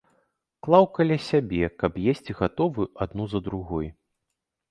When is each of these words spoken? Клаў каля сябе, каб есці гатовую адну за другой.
Клаў 0.67 0.85
каля 0.97 1.17
сябе, 1.25 1.59
каб 1.83 1.99
есці 2.13 2.37
гатовую 2.41 2.87
адну 3.07 3.23
за 3.35 3.39
другой. 3.49 3.87